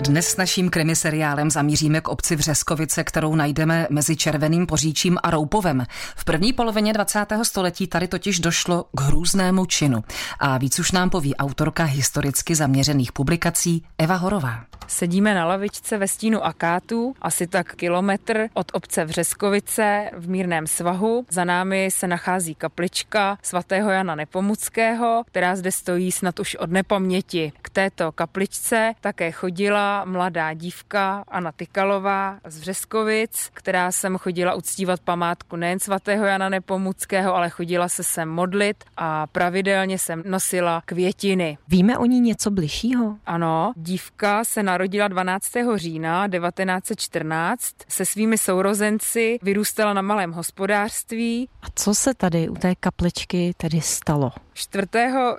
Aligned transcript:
Dnes 0.00 0.28
s 0.28 0.36
naším 0.36 0.70
krimiseriálem 0.70 1.50
zamíříme 1.50 2.00
k 2.00 2.08
obci 2.08 2.36
Vřeskovice, 2.36 3.04
kterou 3.04 3.34
najdeme 3.34 3.86
mezi 3.90 4.16
Červeným 4.16 4.66
poříčím 4.66 5.18
a 5.22 5.30
Roupovem. 5.30 5.84
V 6.16 6.24
první 6.24 6.52
polovině 6.52 6.92
20. 6.92 7.26
století 7.42 7.86
tady 7.86 8.08
totiž 8.08 8.40
došlo 8.40 8.84
k 8.96 9.00
hrůznému 9.00 9.66
činu. 9.66 10.04
A 10.38 10.58
víc 10.58 10.78
už 10.78 10.92
nám 10.92 11.10
poví 11.10 11.36
autorka 11.36 11.84
historicky 11.84 12.54
zaměřených 12.54 13.12
publikací 13.12 13.84
Eva 13.98 14.14
Horová. 14.16 14.64
Sedíme 14.86 15.34
na 15.34 15.46
lavičce 15.46 15.98
ve 15.98 16.08
stínu 16.08 16.44
akátů, 16.44 17.14
asi 17.22 17.46
tak 17.46 17.74
kilometr 17.74 18.48
od 18.54 18.66
obce 18.74 19.04
Vřeskovice 19.04 20.10
v 20.16 20.28
mírném 20.28 20.66
svahu. 20.66 21.26
Za 21.30 21.44
námi 21.44 21.88
se 21.92 22.06
nachází 22.06 22.54
kaplička 22.54 23.38
svatého 23.42 23.90
Jana 23.90 24.14
Nepomuckého, 24.14 25.22
která 25.26 25.56
zde 25.56 25.72
stojí 25.72 26.12
snad 26.12 26.40
už 26.40 26.54
od 26.54 26.70
nepaměti. 26.70 27.52
K 27.62 27.70
této 27.70 28.12
kapličce 28.12 28.92
také 29.00 29.32
chodila 29.32 29.89
mladá 30.04 30.54
dívka 30.54 31.24
Anna 31.28 31.52
Tykalová 31.52 32.38
z 32.44 32.58
Vřeskovic, 32.58 33.50
která 33.54 33.92
sem 33.92 34.18
chodila 34.18 34.54
uctívat 34.54 35.00
památku 35.00 35.56
nejen 35.56 35.80
svatého 35.80 36.24
Jana 36.24 36.48
Nepomuckého, 36.48 37.34
ale 37.34 37.50
chodila 37.50 37.88
se 37.88 38.02
sem 38.02 38.28
modlit 38.28 38.84
a 38.96 39.26
pravidelně 39.26 39.98
sem 39.98 40.22
nosila 40.26 40.82
květiny. 40.84 41.58
Víme 41.68 41.98
o 41.98 42.04
ní 42.04 42.20
něco 42.20 42.50
bližšího? 42.50 43.16
Ano, 43.26 43.72
dívka 43.76 44.44
se 44.44 44.62
narodila 44.62 44.90
narodila 44.90 45.08
12. 45.08 45.46
října 45.76 46.28
1914, 46.28 47.74
se 47.88 48.04
svými 48.04 48.38
sourozenci 48.38 49.38
vyrůstala 49.42 49.92
na 49.92 50.02
malém 50.02 50.32
hospodářství. 50.32 51.48
A 51.62 51.66
co 51.74 51.94
se 51.94 52.14
tady 52.14 52.48
u 52.48 52.54
té 52.54 52.74
kapličky 52.74 53.52
tedy 53.56 53.80
stalo? 53.80 54.32
4. 54.60 54.86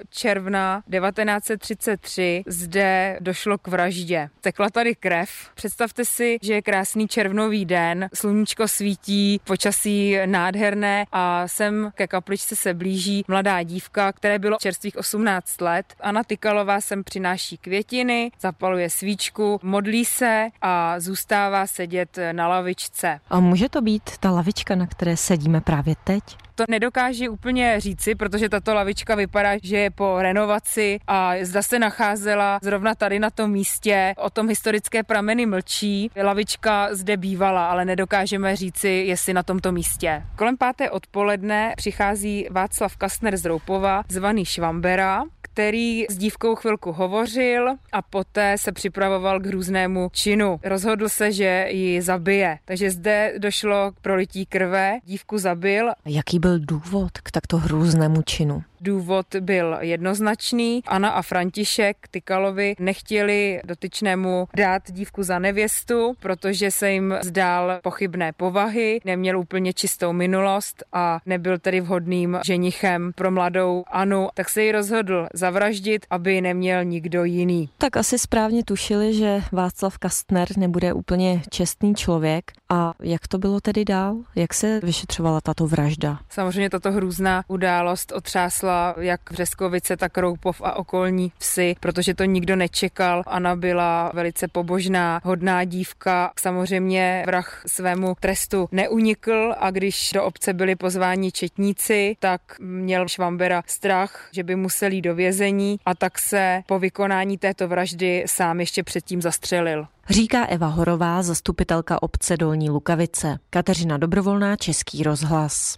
června 0.10 0.84
1933 0.92 2.44
zde 2.48 3.18
došlo 3.20 3.58
k 3.58 3.68
vraždě. 3.68 4.30
Tekla 4.42 4.70
tady 4.70 4.96
krev. 4.96 5.30
Představte 5.56 6.06
si, 6.06 6.38
že 6.42 6.54
je 6.54 6.62
krásný 6.62 7.08
červnový 7.08 7.66
den, 7.66 8.10
sluníčko 8.14 8.68
svítí, 8.68 9.42
počasí 9.44 10.18
nádherné 10.26 11.06
a 11.12 11.48
sem 11.48 11.92
ke 11.96 12.08
kapličce 12.08 12.56
se 12.56 12.74
blíží 12.74 13.26
mladá 13.28 13.64
dívka, 13.64 14.12
které 14.12 14.40
bylo 14.40 14.58
čerstvých 14.62 14.98
18 14.98 15.62
let. 15.62 15.86
Anna 16.00 16.24
Tykalová 16.24 16.82
sem 16.82 17.04
přináší 17.04 17.58
květiny, 17.58 18.32
zapaluje 18.42 18.90
svíčku, 18.90 19.60
modlí 19.64 20.06
se 20.06 20.48
a 20.62 21.00
zůstává 21.00 21.68
sedět 21.68 22.20
na 22.32 22.48
lavičce. 22.48 23.20
A 23.30 23.40
může 23.40 23.70
to 23.70 23.82
být 23.82 24.18
ta 24.20 24.32
lavička, 24.32 24.76
na 24.76 24.88
které 24.88 25.18
sedíme 25.18 25.62
právě 25.62 25.96
teď? 26.04 26.24
To 26.56 26.64
nedokáže 26.70 27.30
úplně 27.30 27.80
říci, 27.80 28.16
protože 28.16 28.50
tato 28.50 28.74
lavička 28.74 29.16
vypadá, 29.16 29.50
že 29.64 29.78
je 29.78 29.90
po 29.90 30.22
renovaci 30.22 31.00
a 31.08 31.34
zda 31.42 31.62
se 31.62 31.80
nacházela 31.80 32.60
zrovna 32.64 32.96
tady 32.96 33.20
na 33.20 33.30
tom 33.30 33.52
místě. 33.52 34.14
O 34.18 34.30
tom 34.30 34.50
historické 34.50 35.04
prameny 35.04 35.46
mlčí. 35.46 36.12
Lavička 36.24 36.88
zde 36.92 37.18
bývala, 37.18 37.70
ale 37.70 37.86
nedokážeme 37.86 38.56
říci, 38.56 38.90
jestli 38.90 39.34
na 39.34 39.44
tomto 39.44 39.72
místě. 39.72 40.24
Kolem 40.36 40.58
páté 40.58 40.90
odpoledne 40.90 41.74
přichází 41.78 42.48
Václav 42.52 42.98
Kastner 42.98 43.38
z 43.38 43.46
Roupova, 43.46 44.04
zvaný 44.10 44.46
Švambera, 44.46 45.24
který 45.54 46.06
s 46.10 46.18
dívkou 46.18 46.56
chvilku 46.56 46.92
hovořil 46.92 47.70
a 47.92 48.02
poté 48.02 48.58
se 48.58 48.72
připravoval 48.72 49.40
k 49.40 49.46
hrůznému 49.46 50.10
činu. 50.14 50.60
Rozhodl 50.64 51.10
se, 51.10 51.32
že 51.32 51.68
ji 51.70 52.02
zabije. 52.02 52.60
Takže 52.66 52.92
zde 52.92 53.34
došlo 53.38 53.92
k 53.92 54.00
prolití 54.00 54.46
krve, 54.46 55.00
dívku 55.04 55.38
zabil. 55.38 55.90
Jaký 56.06 56.40
byl 56.40 56.60
důvod 56.60 57.12
k 57.24 57.32
takto 57.32 57.58
hrůznému 57.58 58.22
činu? 58.22 58.64
Důvod 58.84 59.36
byl 59.40 59.78
jednoznačný. 59.82 60.84
Anna 60.88 61.10
a 61.10 61.22
František 61.22 61.98
Tykalovi 62.12 62.76
nechtěli 62.80 63.62
dotyčnému 63.66 64.48
dát 64.56 64.92
dívku 64.92 65.24
za 65.24 65.40
nevěstu, 65.40 66.14
protože 66.20 66.72
se 66.72 66.92
jim 66.92 67.16
zdál 67.22 67.80
pochybné 67.84 68.34
povahy, 68.34 69.00
neměl 69.06 69.40
úplně 69.40 69.74
čistou 69.74 70.14
minulost 70.14 70.84
a 70.94 71.20
nebyl 71.26 71.60
tedy 71.60 71.82
vhodným 71.82 72.40
ženichem 72.46 73.12
pro 73.16 73.32
mladou 73.32 73.84
Anu, 73.88 74.28
tak 74.34 74.50
se 74.50 74.64
ji 74.64 74.72
rozhodl 74.72 75.28
zavraždit, 75.34 76.06
aby 76.10 76.42
neměl 76.42 76.84
nikdo 76.84 77.24
jiný. 77.24 77.70
Tak 77.78 77.98
asi 77.98 78.20
správně 78.20 78.64
tušili, 78.64 79.14
že 79.14 79.42
Václav 79.52 79.98
Kastner 79.98 80.48
nebude 80.58 80.94
úplně 80.94 81.42
čestný 81.50 81.96
člověk. 81.96 82.52
A 82.70 82.94
jak 83.02 83.28
to 83.28 83.38
bylo 83.38 83.60
tedy 83.60 83.86
dál? 83.86 84.18
Jak 84.36 84.54
se 84.54 84.80
vyšetřovala 84.84 85.42
tato 85.42 85.68
vražda? 85.68 86.20
Samozřejmě 86.30 86.70
tato 86.70 86.92
hrůzná 86.92 87.44
událost 87.48 88.12
otřásla 88.12 88.71
zaskočila 88.72 88.96
jak 88.98 89.32
Vřeskovice, 89.32 89.98
tak 89.98 90.18
Roupov 90.18 90.62
a 90.62 90.74
okolní 90.76 91.32
vsi, 91.38 91.76
protože 91.80 92.14
to 92.14 92.24
nikdo 92.24 92.56
nečekal. 92.56 93.24
Anna 93.28 93.56
byla 93.56 94.12
velice 94.14 94.48
pobožná, 94.48 95.22
hodná 95.24 95.64
dívka. 95.64 96.32
Samozřejmě 96.40 97.24
vrah 97.26 97.64
svému 97.68 98.16
trestu 98.20 98.70
neunikl 98.72 99.54
a 99.60 99.72
když 99.72 100.12
do 100.14 100.24
obce 100.24 100.54
byli 100.54 100.76
pozváni 100.76 101.32
četníci, 101.32 102.16
tak 102.20 102.42
měl 102.60 103.08
Švambera 103.08 103.64
strach, 103.68 104.30
že 104.32 104.44
by 104.44 104.56
musel 104.56 104.92
jít 104.92 105.02
do 105.02 105.16
vězení 105.16 105.80
a 105.86 105.96
tak 105.96 106.20
se 106.20 106.62
po 106.68 106.80
vykonání 106.80 107.38
této 107.38 107.68
vraždy 107.68 108.24
sám 108.28 108.60
ještě 108.60 108.84
předtím 108.84 109.22
zastřelil. 109.22 109.88
Říká 110.10 110.46
Eva 110.46 110.68
Horová, 110.68 111.24
zastupitelka 111.24 112.04
obce 112.04 112.38
Dolní 112.38 112.70
Lukavice. 112.70 113.38
Kateřina 113.50 113.98
Dobrovolná, 113.98 114.56
Český 114.56 115.04
rozhlas. 115.04 115.78